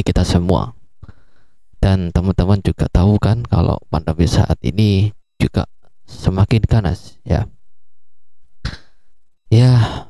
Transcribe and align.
bagi 0.00 0.16
kita 0.16 0.24
semua. 0.24 0.72
Dan 1.76 2.08
teman-teman 2.08 2.64
juga 2.64 2.88
tahu 2.88 3.20
kan 3.20 3.44
kalau 3.44 3.76
pandemi 3.92 4.24
saat 4.24 4.56
ini 4.64 5.12
juga 5.36 5.68
semakin 6.08 6.64
ganas 6.64 7.20
ya. 7.20 7.44
Ya, 9.52 10.08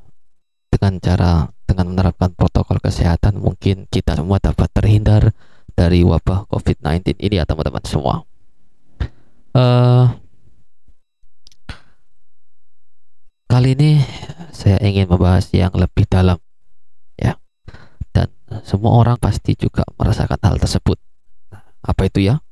dengan 0.71 1.03
cara 1.03 1.51
dengan 1.67 1.91
menerapkan 1.91 2.31
protokol 2.39 2.79
kesehatan 2.79 3.43
mungkin 3.43 3.91
kita 3.91 4.15
semua 4.15 4.39
dapat 4.39 4.71
terhindar 4.71 5.35
dari 5.75 6.07
wabah 6.07 6.47
COVID-19 6.47 7.19
ini 7.19 7.43
ya 7.43 7.45
teman-teman 7.51 7.83
semua. 7.83 8.23
Uh, 9.51 10.07
Kali 13.51 13.75
ini 13.75 13.99
saya 14.55 14.79
ingin 14.87 15.11
membahas 15.11 15.51
yang 15.51 15.75
lebih 15.75 16.07
dalam 16.07 16.39
semua 18.67 18.99
orang 18.99 19.17
pasti 19.17 19.55
juga 19.55 19.87
merasakan 19.95 20.39
hal 20.43 20.57
tersebut. 20.59 20.99
Apa 21.81 22.11
itu 22.11 22.27
ya? 22.27 22.43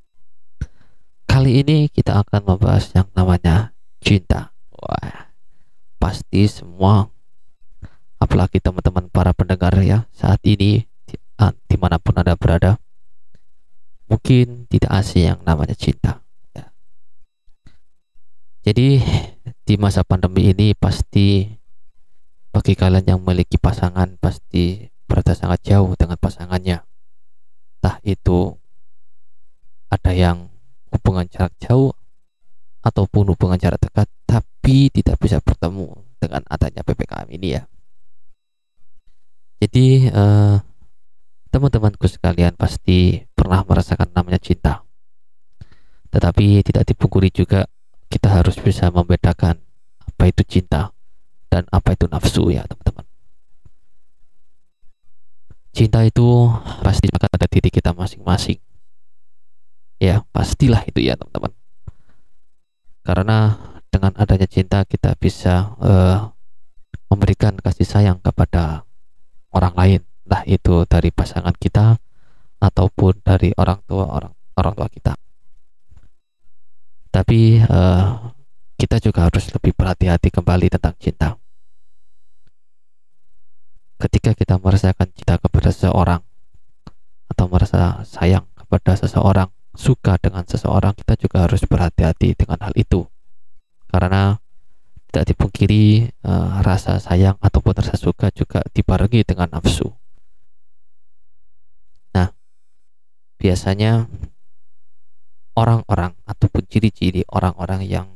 Kali 1.28 1.60
ini 1.60 1.90
kita 1.92 2.22
akan 2.24 2.42
membahas 2.46 2.90
yang 2.96 3.10
namanya 3.12 3.76
cinta. 4.00 4.54
Wah, 4.72 5.28
pasti 5.98 6.46
semua 6.46 7.10
apalagi 8.18 8.58
teman-teman 8.58 9.06
para 9.10 9.30
pendengar 9.30 9.74
ya 9.78 10.06
saat 10.10 10.42
ini 10.42 10.86
ah, 11.38 11.54
di 11.70 11.76
mana 11.78 12.02
pun 12.02 12.18
anda 12.18 12.34
berada 12.34 12.82
mungkin 14.10 14.66
tidak 14.66 14.90
asing 14.90 15.34
yang 15.34 15.40
namanya 15.46 15.78
cinta 15.78 16.22
ya. 16.54 16.66
jadi 18.66 18.98
di 19.62 19.74
masa 19.78 20.02
pandemi 20.02 20.50
ini 20.50 20.74
pasti 20.74 21.46
bagi 22.50 22.74
kalian 22.74 23.06
yang 23.06 23.18
memiliki 23.22 23.54
pasangan 23.54 24.18
pasti 24.18 24.90
berada 25.08 25.32
sangat 25.32 25.64
jauh 25.64 25.96
dengan 25.96 26.20
pasangannya. 26.20 26.84
Entah 27.80 27.96
itu 28.04 28.52
ada 29.88 30.12
yang 30.12 30.52
hubungan 30.92 31.24
jarak 31.32 31.56
jauh 31.56 31.96
ataupun 32.84 33.32
hubungan 33.32 33.56
jarak 33.56 33.80
dekat 33.80 34.06
tapi 34.28 34.92
tidak 34.92 35.16
bisa 35.16 35.40
bertemu 35.40 35.96
dengan 36.20 36.44
adanya 36.52 36.84
PPKM 36.84 37.28
ini 37.32 37.48
ya. 37.56 37.64
Jadi 39.58 40.12
eh, 40.12 40.56
teman-temanku 41.48 42.04
sekalian 42.06 42.54
pasti 42.54 43.24
pernah 43.32 43.64
merasakan 43.64 44.12
namanya 44.12 44.38
cinta. 44.38 44.84
Tetapi 46.12 46.60
tidak 46.62 46.84
dipungkiri 46.84 47.32
juga 47.32 47.64
kita 48.12 48.28
harus 48.40 48.60
bisa 48.60 48.92
membedakan 48.92 49.56
apa 50.04 50.24
itu 50.28 50.44
cinta 50.44 50.92
dan 51.48 51.64
apa 51.72 51.96
itu 51.96 52.08
nafsu 52.08 52.52
ya 52.52 52.64
teman-teman 52.64 53.07
cinta 55.78 56.02
itu 56.02 56.50
pasti 56.82 57.06
akan 57.06 57.30
ada 57.38 57.46
diri 57.46 57.70
kita 57.70 57.94
masing-masing. 57.94 58.58
Ya 60.02 60.26
pastilah 60.34 60.82
itu 60.90 60.98
ya 61.06 61.14
teman-teman. 61.14 61.54
Karena 63.06 63.54
dengan 63.86 64.10
adanya 64.18 64.50
cinta 64.50 64.82
kita 64.82 65.14
bisa 65.14 65.78
uh, 65.78 66.34
memberikan 67.06 67.54
kasih 67.62 67.86
sayang 67.86 68.18
kepada 68.18 68.82
orang 69.54 69.74
lain. 69.78 70.00
Lah 70.26 70.42
itu 70.50 70.82
dari 70.90 71.14
pasangan 71.14 71.54
kita 71.54 71.94
ataupun 72.58 73.22
dari 73.22 73.54
orang 73.54 73.78
tua 73.86 74.10
orang 74.10 74.34
orang 74.58 74.74
tua 74.74 74.88
kita. 74.90 75.14
Tapi 77.14 77.62
uh, 77.62 78.34
kita 78.74 78.98
juga 78.98 79.30
harus 79.30 79.46
lebih 79.54 79.78
berhati-hati 79.78 80.34
kembali 80.34 80.66
tentang 80.74 80.98
cinta. 80.98 81.38
Ketika 83.98 84.30
kita 84.34 84.62
merasakan 84.62 85.10
cinta 85.10 85.42
kepada 85.42 85.74
seseorang 85.74 86.22
atau 87.28 87.44
merasa 87.50 88.06
sayang 88.06 88.46
kepada 88.54 88.94
seseorang, 88.94 89.50
suka 89.74 90.18
dengan 90.22 90.46
seseorang, 90.46 90.94
kita 90.94 91.18
juga 91.18 91.46
harus 91.46 91.62
berhati-hati 91.66 92.38
dengan 92.38 92.62
hal 92.62 92.74
itu. 92.78 93.06
Karena 93.90 94.38
tidak 95.08 95.34
dipungkiri 95.34 96.14
uh, 96.22 96.62
rasa 96.62 97.02
sayang 97.02 97.34
ataupun 97.42 97.74
rasa 97.74 97.98
suka 97.98 98.30
juga 98.30 98.62
dibarengi 98.70 99.26
dengan 99.26 99.50
nafsu. 99.50 99.90
Nah, 102.14 102.30
biasanya 103.40 104.06
orang-orang 105.58 106.14
ataupun 106.22 106.62
ciri-ciri 106.70 107.26
orang-orang 107.34 107.82
yang 107.82 108.06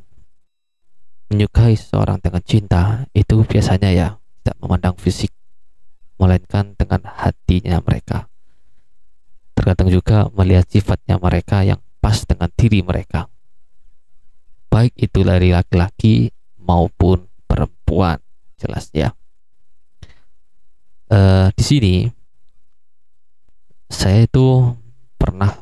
menyukai 1.32 1.75
seseorang 1.75 2.21
dengan 2.22 2.44
cinta 2.44 3.09
itu 3.16 3.41
biasanya 3.42 3.91
ya 3.91 4.09
tidak 4.44 4.56
memandang 4.60 4.94
fisik 5.00 5.32
melainkan 6.22 6.78
dengan 6.78 7.03
hatinya 7.03 7.83
mereka. 7.83 8.31
Tergantung 9.59 9.91
juga 9.91 10.31
melihat 10.31 10.71
sifatnya 10.71 11.19
mereka 11.19 11.66
yang 11.66 11.83
pas 11.99 12.22
dengan 12.22 12.47
diri 12.55 12.78
mereka. 12.87 13.27
Baik 14.71 14.94
itu 14.94 15.27
dari 15.27 15.50
laki-laki 15.50 16.31
maupun 16.62 17.27
perempuan 17.50 18.22
jelas 18.55 18.87
ya. 18.94 19.10
Uh, 21.10 21.50
di 21.59 21.65
sini 21.66 21.94
saya 23.93 24.25
itu 24.25 24.72
pernah 25.19 25.53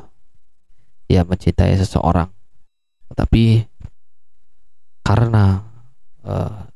ya 1.10 1.24
mencintai 1.24 1.74
seseorang. 1.80 2.30
Tapi 3.10 3.66
karena 5.02 5.66
uh, 6.22 6.70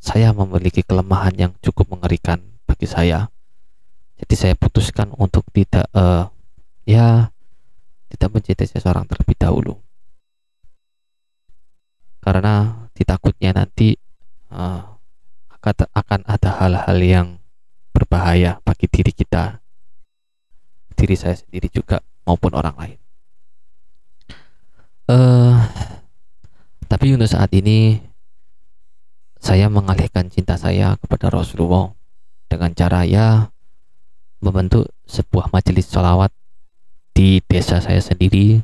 saya 0.00 0.32
memiliki 0.32 0.80
kelemahan 0.80 1.36
yang 1.36 1.52
cukup 1.60 1.92
mengerikan 1.94 2.51
bagi 2.82 2.90
saya. 2.98 3.30
Jadi 4.18 4.34
saya 4.34 4.54
putuskan 4.58 5.14
untuk 5.14 5.46
tidak 5.54 5.86
uh, 5.94 6.26
ya 6.82 7.30
tidak 8.10 8.28
mencintai 8.34 8.66
seseorang 8.66 9.06
terlebih 9.06 9.38
dahulu. 9.38 9.78
Karena 12.18 12.74
ditakutnya 12.90 13.54
nanti 13.54 13.94
uh, 14.50 14.98
akan 15.94 16.26
ada 16.26 16.50
hal-hal 16.58 16.98
yang 16.98 17.28
berbahaya 17.94 18.58
bagi 18.66 18.90
diri 18.90 19.14
kita 19.14 19.62
diri 20.98 21.14
saya 21.14 21.38
sendiri 21.38 21.70
juga 21.70 22.02
maupun 22.26 22.50
orang 22.58 22.74
lain. 22.82 22.98
Uh, 25.06 25.54
tapi 26.90 27.14
untuk 27.14 27.30
saat 27.30 27.54
ini 27.54 28.02
saya 29.38 29.70
mengalihkan 29.70 30.26
cinta 30.34 30.58
saya 30.58 30.98
kepada 30.98 31.30
Rasulullah 31.30 31.94
dengan 32.52 32.76
cara 32.76 33.08
ya 33.08 33.48
membentuk 34.44 34.92
sebuah 35.08 35.48
majelis 35.48 35.88
sholawat 35.88 36.28
di 37.16 37.40
desa 37.48 37.80
saya 37.80 38.04
sendiri 38.04 38.60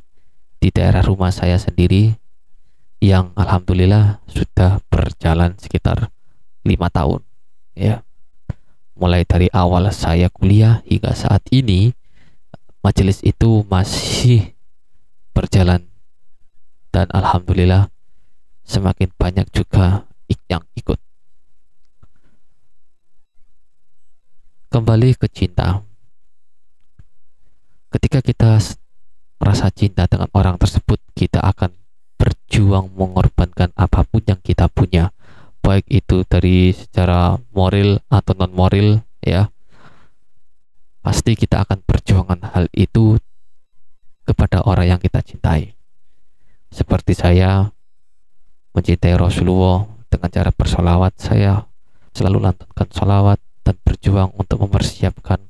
di 0.61 0.69
daerah 0.69 1.01
rumah 1.01 1.33
saya 1.33 1.57
sendiri 1.57 2.13
yang 3.01 3.33
alhamdulillah 3.33 4.21
sudah 4.29 4.85
berjalan 4.93 5.57
sekitar 5.57 6.13
lima 6.69 6.93
tahun 6.93 7.25
ya 7.73 8.05
mulai 8.93 9.25
dari 9.25 9.49
awal 9.57 9.89
saya 9.89 10.29
kuliah 10.29 10.85
hingga 10.85 11.17
saat 11.17 11.41
ini 11.49 11.97
majelis 12.85 13.25
itu 13.25 13.65
masih 13.73 14.53
berjalan 15.33 15.89
dan 16.93 17.09
alhamdulillah 17.17 17.89
semakin 18.69 19.09
banyak 19.17 19.49
juga 19.49 20.05
yang 20.49 20.65
ikut. 20.77 21.01
Kembali 24.69 25.17
ke 25.17 25.27
cinta. 25.33 25.81
Ketika 27.89 28.21
kita 28.21 28.61
merasa 29.41 29.73
cinta 29.73 30.05
dengan 30.05 30.29
orang 30.37 30.61
tersebut, 30.61 31.01
kita 31.17 31.41
akan 31.41 31.73
berjuang 32.21 32.93
mengorbankan 32.93 33.73
apa 33.73 34.05
pun 34.05 34.21
yang 34.29 34.37
kita 34.45 34.69
punya, 34.69 35.09
baik 35.65 35.89
itu 35.89 36.21
dari 36.29 36.77
secara 36.77 37.41
moral 37.57 38.05
atau 38.13 38.37
non 38.37 38.53
moral 38.53 39.01
ya. 39.25 39.49
Pasti 41.01 41.33
kita 41.33 41.65
akan 41.65 41.81
perjuangan 41.89 42.53
hal 42.53 42.69
itu 42.77 43.17
kepada 44.29 44.61
orang 44.69 44.93
yang 44.93 45.01
kita 45.01 45.25
cintai 45.25 45.79
seperti 46.69 47.17
saya 47.17 47.73
mencintai 48.77 49.17
Rasulullah 49.17 49.89
dengan 50.09 50.29
cara 50.29 50.51
bersolawat 50.53 51.17
saya 51.17 51.65
selalu 52.13 52.45
lantunkan 52.45 52.89
solawat 52.93 53.41
dan 53.69 53.77
berjuang 53.85 54.33
untuk 54.41 54.65
mempersiapkan 54.65 55.45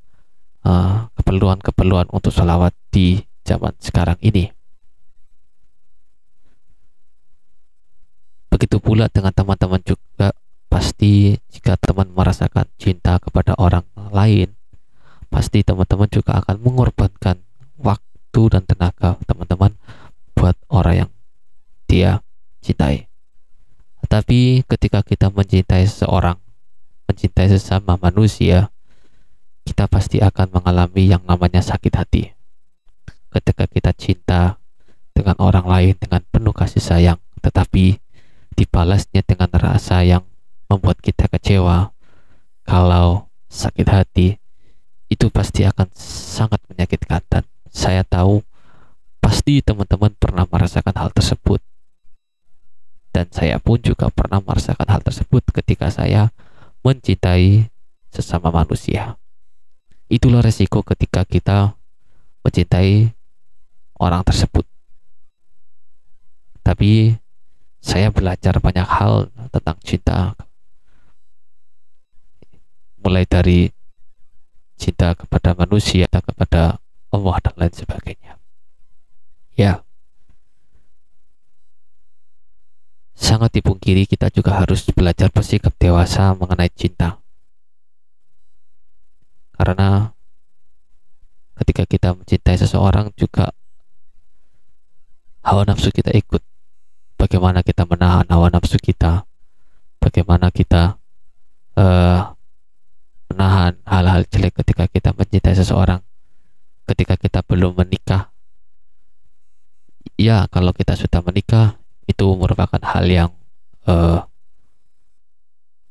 uh, 0.67 1.07
keperluan-keperluan 1.15 2.11
uh, 2.11 2.15
untuk 2.19 2.35
solawat 2.35 2.75
di 2.91 3.23
zaman 3.47 3.79
sekarang 3.79 4.19
ini. 4.19 4.51
Begitu 8.51 8.83
pula 8.83 9.07
dengan 9.07 9.31
teman-teman 9.31 9.79
juga 9.87 10.35
pasti 10.67 11.39
jika 11.55 11.79
teman 11.79 12.11
merasakan 12.11 12.67
cinta 12.75 13.23
kepada 13.23 13.55
orang 13.55 13.87
lain 14.11 14.59
pasti 15.31 15.63
teman-teman 15.63 16.11
juga 16.11 16.43
akan 16.43 16.59
mengorbankan 16.59 17.39
waktu 17.79 18.43
dan 18.51 18.67
tenaga 18.67 19.15
teman-teman 19.31 19.79
buat 20.35 20.59
orang 20.67 21.07
yang 21.07 21.11
dia 21.87 22.11
cintai. 22.67 23.07
Tapi 24.09 24.65
ketika 24.65 25.05
kita 25.05 25.29
mencintai 25.29 25.85
seseorang, 25.85 26.41
mencintai 27.19 27.51
sesama 27.51 27.99
manusia, 27.99 28.71
kita 29.67 29.91
pasti 29.91 30.23
akan 30.23 30.55
mengalami 30.55 31.11
yang 31.11 31.19
namanya 31.27 31.59
sakit 31.59 31.91
hati. 31.99 32.31
Ketika 33.35 33.67
kita 33.67 33.91
cinta 33.91 34.63
dengan 35.11 35.35
orang 35.43 35.67
lain 35.67 35.95
dengan 35.99 36.23
penuh 36.31 36.55
kasih 36.55 36.79
sayang, 36.79 37.19
tetapi 37.43 37.99
dibalasnya 38.55 39.27
dengan 39.27 39.51
rasa 39.51 40.07
yang 40.07 40.23
membuat 40.71 41.03
kita 41.03 41.27
kecewa. 41.27 41.91
Kalau 42.63 43.27
sakit 43.51 43.89
hati, 43.91 44.39
itu 45.11 45.27
pasti 45.27 45.67
akan 45.67 45.91
sangat 45.99 46.63
menyakitkan 46.71 47.27
dan 47.27 47.43
saya 47.67 48.07
tahu 48.07 48.47
pasti 49.19 49.59
teman-teman 49.59 50.15
pernah 50.15 50.47
merasakan 50.47 50.95
hal 50.95 51.11
tersebut 51.11 51.59
dan 53.11 53.27
saya 53.35 53.59
pun 53.59 53.83
juga 53.83 54.07
pernah 54.07 54.39
merasakan 54.39 54.87
hal 54.87 55.03
tersebut 55.03 55.43
ketika 55.51 55.91
saya 55.91 56.31
mencintai 56.89 57.69
sesama 58.09 58.49
manusia. 58.49 59.21
Itulah 60.09 60.41
resiko 60.41 60.81
ketika 60.81 61.29
kita 61.29 61.77
mencintai 62.41 63.13
orang 64.01 64.25
tersebut. 64.25 64.65
Tapi 66.65 67.13
saya 67.85 68.09
belajar 68.09 68.57
banyak 68.57 68.89
hal 68.89 69.29
tentang 69.53 69.77
cinta. 69.85 70.33
Mulai 73.05 73.29
dari 73.29 73.69
cinta 74.81 75.13
kepada 75.13 75.53
manusia, 75.53 76.09
kepada 76.09 76.81
Allah 77.13 77.37
dan 77.45 77.55
lain 77.61 77.75
sebagainya. 77.77 78.41
Ya, 79.61 79.85
sangat 83.19 83.51
dipungkiri 83.59 84.07
kita 84.07 84.31
juga 84.31 84.63
harus 84.63 84.87
belajar 84.95 85.35
bersikap 85.35 85.75
dewasa 85.75 86.39
mengenai 86.39 86.71
cinta. 86.71 87.19
Karena 89.59 90.15
ketika 91.59 91.83
kita 91.83 92.15
mencintai 92.15 92.55
seseorang 92.55 93.11
juga 93.19 93.51
hawa 95.43 95.67
nafsu 95.67 95.91
kita 95.91 96.15
ikut. 96.15 96.45
Bagaimana 97.19 97.67
kita 97.67 97.83
menahan 97.83 98.31
hawa 98.31 98.47
nafsu 98.55 98.79
kita, 98.79 99.27
bagaimana 99.99 100.55
kita 100.55 101.03
uh, 101.75 102.21
menahan 103.35 103.75
hal-hal 103.83 104.23
jelek 104.31 104.55
ketika 104.63 104.87
kita 104.87 105.11
mencintai 105.11 105.59
seseorang, 105.59 105.99
ketika 106.87 107.19
kita 107.19 107.43
belum 107.43 107.75
menikah. 107.75 108.31
Ya, 110.15 110.47
kalau 110.55 110.71
kita 110.71 110.95
sudah 110.95 111.19
menikah, 111.27 111.75
itu 112.09 112.27
merupakan 112.35 112.81
hal 112.81 113.05
yang 113.05 113.31
uh, 113.85 114.25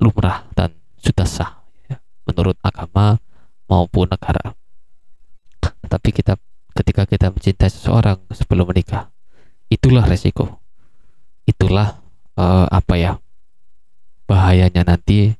lumrah 0.02 0.42
dan 0.58 0.74
sudah 0.98 1.24
sah 1.24 1.62
ya, 1.86 2.02
menurut 2.26 2.58
agama 2.60 3.22
maupun 3.70 4.10
negara. 4.10 4.58
Tapi 5.62 6.10
kita 6.10 6.34
ketika 6.74 7.06
kita 7.06 7.30
mencintai 7.30 7.70
seseorang 7.70 8.18
sebelum 8.34 8.66
menikah, 8.66 9.08
itulah 9.70 10.02
resiko. 10.04 10.58
Itulah 11.48 12.02
uh, 12.36 12.66
apa 12.68 12.94
ya 12.98 13.12
bahayanya 14.28 14.84
nanti 14.84 15.32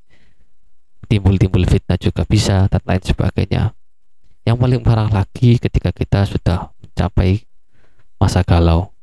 timbul-timbul 1.09 1.69
fitnah 1.69 2.01
juga 2.01 2.25
bisa 2.25 2.71
dan 2.73 2.81
lain 2.87 3.03
sebagainya. 3.05 3.77
Yang 4.49 4.57
paling 4.57 4.81
parah 4.81 5.11
lagi 5.13 5.61
ketika 5.61 5.93
kita 5.93 6.25
sudah 6.25 6.73
mencapai 6.81 7.45
masa 8.17 8.41
galau, 8.41 8.97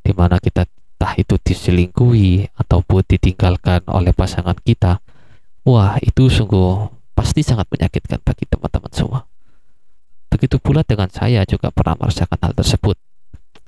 di 0.00 0.16
mana 0.16 0.40
kita 0.40 0.64
entah 1.00 1.16
itu 1.16 1.40
diselingkuhi 1.40 2.52
ataupun 2.60 3.00
ditinggalkan 3.08 3.80
oleh 3.88 4.12
pasangan 4.12 4.52
kita, 4.60 5.00
wah 5.64 5.96
itu 5.96 6.28
sungguh 6.28 6.92
pasti 7.16 7.40
sangat 7.40 7.72
menyakitkan 7.72 8.20
bagi 8.20 8.44
teman-teman 8.44 8.92
semua. 8.92 9.24
Begitu 10.28 10.60
pula 10.60 10.84
dengan 10.84 11.08
saya 11.08 11.48
juga 11.48 11.72
pernah 11.72 11.96
merasakan 12.04 12.36
hal 12.44 12.52
tersebut, 12.52 13.00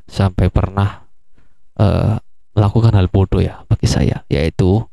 sampai 0.04 0.52
pernah 0.52 1.08
uh, 1.80 2.20
melakukan 2.52 2.92
hal 3.00 3.08
bodoh 3.08 3.40
ya 3.40 3.64
bagi 3.64 3.88
saya, 3.88 4.28
yaitu 4.28 4.84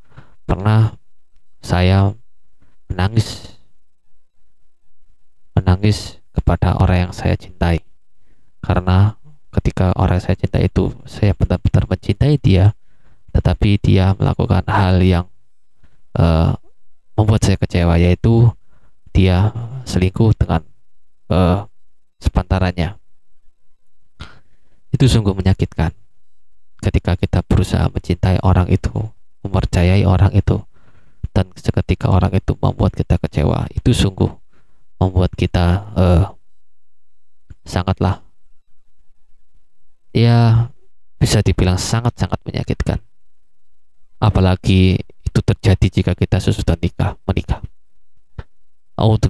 pernah 0.48 0.96
saya 1.60 2.16
menangis. 2.88 3.60
Menangis 5.60 6.24
kepada 6.32 6.80
orang 6.80 7.12
yang 7.12 7.14
saya 7.14 7.36
cintai. 7.36 7.84
Karena 8.64 9.19
ketika 9.50 9.94
orang 9.98 10.22
saya 10.22 10.38
cinta 10.38 10.62
itu 10.62 10.94
saya 11.10 11.34
benar-benar 11.34 11.90
mencintai 11.90 12.38
dia 12.38 12.78
tetapi 13.34 13.78
dia 13.82 14.14
melakukan 14.18 14.66
hal 14.66 15.02
yang 15.02 15.26
uh, 16.18 16.54
membuat 17.18 17.42
saya 17.46 17.58
kecewa 17.58 17.98
yaitu 18.02 18.50
dia 19.14 19.54
selingkuh 19.86 20.34
dengan 20.38 20.62
uh, 21.30 21.66
sepantarannya. 22.22 22.98
Itu 24.90 25.06
sungguh 25.06 25.34
menyakitkan. 25.38 25.94
Ketika 26.80 27.20
kita 27.20 27.44
berusaha 27.44 27.92
mencintai 27.92 28.40
orang 28.42 28.72
itu 28.72 28.92
mempercayai 29.44 30.08
orang 30.08 30.32
itu 30.32 30.64
dan 31.36 31.52
seketika 31.56 32.10
orang 32.10 32.32
itu 32.34 32.56
membuat 32.58 32.96
kita 32.96 33.20
kecewa 33.20 33.68
itu 33.72 33.92
sungguh 33.92 34.32
membuat 35.00 35.32
kita 35.36 35.92
uh, 35.96 36.26
sangatlah 37.68 38.24
ya 40.16 40.70
bisa 41.20 41.44
dibilang 41.44 41.76
sangat-sangat 41.76 42.40
menyakitkan. 42.48 43.00
Apalagi 44.20 45.00
itu 45.00 45.40
terjadi 45.44 45.88
jika 45.88 46.12
kita 46.16 46.42
sesudah 46.42 46.76
nikah, 46.80 47.16
menikah. 47.28 47.62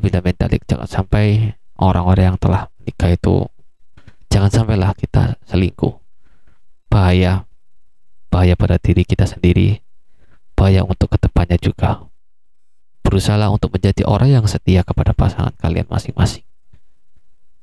bila 0.01 0.19
mentalik 0.23 0.65
jangan 0.65 0.89
sampai 0.89 1.53
orang-orang 1.77 2.33
yang 2.33 2.39
telah 2.41 2.71
menikah 2.81 3.13
itu 3.13 3.45
jangan 4.31 4.49
sampailah 4.49 4.93
kita 4.97 5.37
selingkuh. 5.45 5.93
Bahaya, 6.89 7.45
bahaya 8.33 8.57
pada 8.57 8.81
diri 8.81 9.05
kita 9.05 9.29
sendiri, 9.29 9.85
bahaya 10.57 10.81
untuk 10.81 11.13
ke 11.13 11.17
depannya 11.21 11.57
juga. 11.61 12.09
Berusahalah 13.05 13.53
untuk 13.53 13.77
menjadi 13.77 14.05
orang 14.05 14.41
yang 14.41 14.45
setia 14.49 14.81
kepada 14.81 15.13
pasangan 15.13 15.53
kalian 15.57 15.85
masing-masing. 15.85 16.45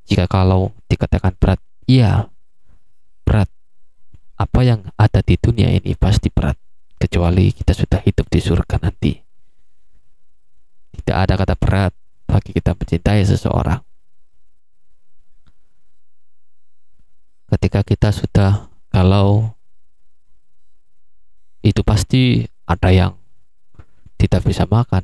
Jika 0.06 0.30
kalau 0.30 0.70
dikatakan 0.86 1.34
berat, 1.38 1.58
iya, 1.90 2.30
berat. 3.26 3.50
Apa 4.38 4.62
yang 4.62 4.86
ada 4.94 5.18
di 5.26 5.34
dunia 5.34 5.66
ini 5.74 5.98
pasti 5.98 6.30
berat, 6.30 6.54
kecuali 7.02 7.50
kita 7.50 7.74
sudah 7.74 7.98
hidup 8.06 8.30
di 8.30 8.38
surga 8.38 8.78
nanti. 8.78 9.12
Tidak 10.94 11.16
ada 11.16 11.34
kata 11.34 11.58
berat 11.58 11.92
bagi 12.30 12.54
kita 12.54 12.78
mencintai 12.78 13.26
seseorang. 13.26 13.82
Ketika 17.50 17.82
kita 17.82 18.14
sudah 18.14 18.70
kalau 18.94 19.54
itu 21.66 21.82
pasti 21.82 22.46
ada 22.66 22.90
yang 22.94 23.12
tidak 24.20 24.46
bisa 24.46 24.68
makan, 24.68 25.02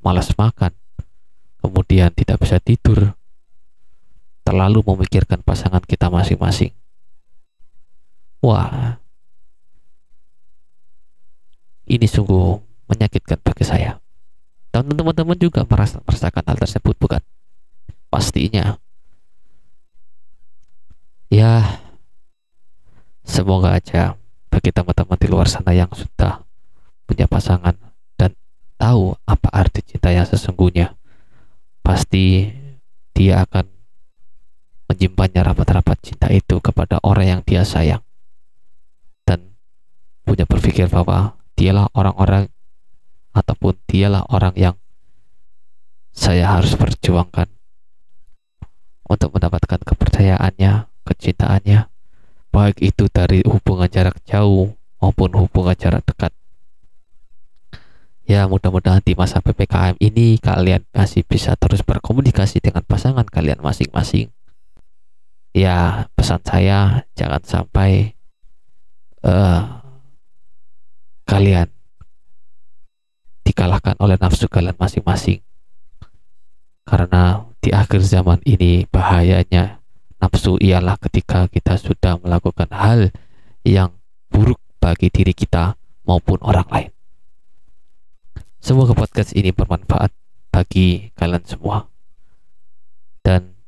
malas 0.00 0.32
makan, 0.36 0.72
kemudian 1.60 2.12
tidak 2.14 2.38
bisa 2.38 2.60
tidur, 2.60 3.16
terlalu 4.46 4.84
memikirkan 4.86 5.42
pasangan 5.42 5.82
kita 5.82 6.06
masing-masing 6.12 6.76
Wah, 8.46 8.94
ini 11.90 12.06
sungguh 12.06 12.62
menyakitkan 12.86 13.42
bagi 13.42 13.66
saya. 13.66 13.98
Dan 14.70 14.86
teman-teman 14.86 15.34
juga 15.34 15.66
merasa, 15.66 15.98
merasakan 16.06 16.46
hal 16.46 16.54
tersebut, 16.62 16.94
bukan? 16.94 17.18
Pastinya. 18.06 18.78
Ya, 21.26 21.82
semoga 23.26 23.74
aja 23.74 24.14
bagi 24.46 24.70
teman-teman 24.70 25.18
di 25.18 25.26
luar 25.26 25.50
sana 25.50 25.74
yang 25.74 25.90
sudah 25.90 26.46
punya 27.02 27.26
pasangan 27.26 27.74
dan 28.14 28.30
tahu 28.78 29.18
apa 29.26 29.50
arti 29.50 29.82
cinta 29.82 30.14
yang 30.14 30.22
sesungguhnya, 30.22 30.94
pasti 31.82 32.54
dia 33.10 33.42
akan 33.42 33.66
menyimpannya 34.86 35.42
rapat-rapat 35.42 35.98
cinta 35.98 36.30
itu 36.30 36.62
kepada 36.62 37.02
orang 37.02 37.26
yang 37.26 37.42
dia 37.42 37.66
sayang 37.66 38.05
punya 40.26 40.42
berpikir 40.42 40.90
bahwa 40.90 41.38
dialah 41.54 41.86
orang-orang 41.94 42.50
ataupun 43.30 43.78
dialah 43.86 44.26
orang 44.26 44.52
yang 44.58 44.74
saya 46.10 46.58
harus 46.58 46.74
perjuangkan 46.74 47.46
untuk 49.06 49.30
mendapatkan 49.38 49.78
kepercayaannya, 49.86 50.90
kecintaannya, 51.06 51.86
baik 52.50 52.76
itu 52.82 53.06
dari 53.06 53.46
hubungan 53.46 53.86
jarak 53.86 54.18
jauh 54.26 54.74
maupun 54.98 55.30
hubungan 55.38 55.78
jarak 55.78 56.02
dekat. 56.02 56.34
Ya, 58.26 58.50
mudah-mudahan 58.50 59.06
di 59.06 59.14
masa 59.14 59.38
PPKM 59.38 60.02
ini 60.02 60.42
kalian 60.42 60.82
masih 60.90 61.22
bisa 61.22 61.54
terus 61.54 61.86
berkomunikasi 61.86 62.58
dengan 62.58 62.82
pasangan 62.82 63.22
kalian 63.22 63.62
masing-masing. 63.62 64.34
Ya, 65.54 66.10
pesan 66.18 66.42
saya 66.42 67.06
jangan 67.14 67.38
sampai 67.46 68.18
uh, 69.22 69.75
kalian 71.26 71.68
dikalahkan 73.42 73.98
oleh 73.98 74.14
nafsu 74.16 74.46
kalian 74.46 74.78
masing-masing. 74.78 75.42
Karena 76.86 77.42
di 77.58 77.74
akhir 77.74 77.98
zaman 78.06 78.38
ini 78.46 78.86
bahayanya 78.86 79.82
nafsu 80.22 80.54
ialah 80.62 80.94
ketika 81.02 81.50
kita 81.50 81.74
sudah 81.76 82.22
melakukan 82.22 82.70
hal 82.70 83.10
yang 83.66 83.90
buruk 84.30 84.62
bagi 84.78 85.10
diri 85.10 85.34
kita 85.34 85.74
maupun 86.06 86.38
orang 86.46 86.66
lain. 86.70 86.90
Semoga 88.62 88.94
podcast 88.94 89.34
ini 89.34 89.50
bermanfaat 89.50 90.14
bagi 90.54 91.10
kalian 91.18 91.42
semua. 91.46 91.90
Dan 93.22 93.58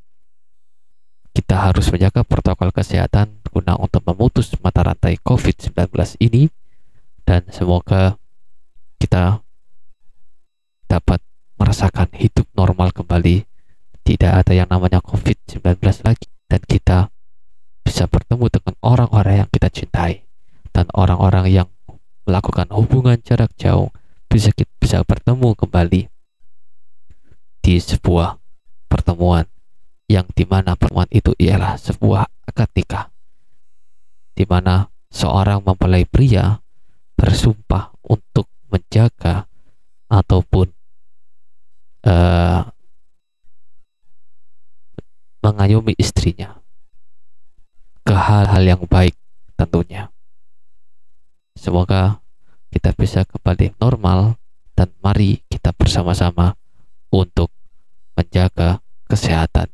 kita 1.34 1.70
harus 1.70 1.90
menjaga 1.90 2.22
protokol 2.22 2.70
kesehatan 2.70 3.42
guna 3.50 3.74
untuk 3.78 4.02
memutus 4.06 4.54
mata 4.62 4.86
rantai 4.86 5.18
COVID-19 5.22 5.74
ini 6.22 6.50
dan 7.28 7.44
semoga 7.52 8.16
kita 8.96 9.44
dapat 10.88 11.20
merasakan 11.60 12.08
hidup 12.16 12.48
normal 12.56 12.88
kembali. 12.96 13.44
Tidak 14.00 14.32
ada 14.32 14.56
yang 14.56 14.72
namanya 14.72 15.04
COVID-19 15.04 15.60
lagi. 16.08 16.24
Dan 16.48 16.64
kita 16.64 17.12
bisa 17.84 18.08
bertemu 18.08 18.48
dengan 18.48 18.74
orang-orang 18.80 19.44
yang 19.44 19.48
kita 19.52 19.68
cintai. 19.68 20.24
Dan 20.72 20.88
orang-orang 20.96 21.52
yang 21.52 21.68
melakukan 22.24 22.72
hubungan 22.72 23.20
jarak 23.20 23.52
jauh 23.60 23.92
bisa 24.32 24.48
bisa 24.80 25.04
bertemu 25.04 25.52
kembali 25.52 26.08
di 27.60 27.74
sebuah 27.76 28.40
pertemuan 28.88 29.44
yang 30.08 30.24
di 30.32 30.48
mana 30.48 30.80
pertemuan 30.80 31.08
itu 31.12 31.36
ialah 31.36 31.76
sebuah 31.76 32.24
akad 32.48 32.72
nikah 32.72 33.12
di 34.32 34.48
mana 34.48 34.88
seorang 35.12 35.60
mempelai 35.64 36.08
pria 36.08 36.64
bersumpah 37.18 37.90
untuk 38.06 38.46
menjaga 38.70 39.50
ataupun 40.06 40.70
uh, 42.06 42.62
mengayomi 45.42 45.98
istrinya 45.98 46.62
ke 48.06 48.14
hal-hal 48.14 48.62
yang 48.62 48.82
baik 48.86 49.18
tentunya 49.58 50.08
semoga 51.58 52.22
kita 52.70 52.94
bisa 52.94 53.26
kembali 53.26 53.74
normal 53.82 54.38
dan 54.78 54.94
mari 55.02 55.42
kita 55.50 55.74
bersama-sama 55.74 56.54
untuk 57.10 57.50
menjaga 58.14 58.78
kesehatan 59.10 59.66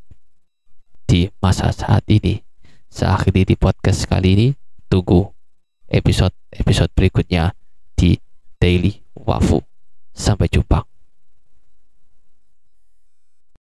di 1.05 1.29
masa 1.43 1.75
saat 1.75 2.07
ini. 2.09 2.41
Seakhiri 2.89 3.43
di 3.43 3.55
podcast 3.59 4.07
kali 4.07 4.29
ini, 4.39 4.49
tunggu 4.87 5.35
episode-episode 5.95 6.91
berikutnya 6.91 7.55
di 7.95 8.19
Daily 8.59 8.99
Wafu. 9.15 9.63
Sampai 10.11 10.51
jumpa. 10.51 10.94